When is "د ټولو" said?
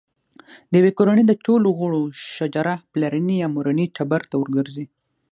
1.27-1.67